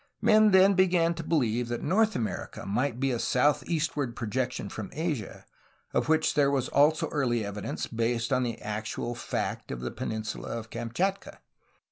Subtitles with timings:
[0.19, 4.67] Men then be gan to believe that North America might be a southeast ward projection
[4.67, 5.45] from Asia,
[5.93, 10.57] of which there was also early evidence, based on the actual fact of the peninsula
[10.57, 11.37] of Kam chatka.